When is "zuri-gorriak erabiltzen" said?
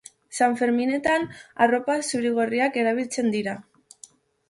2.09-3.33